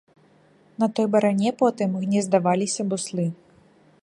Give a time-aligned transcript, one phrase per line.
[0.83, 3.27] На той баране потым гнездаваліся буслы.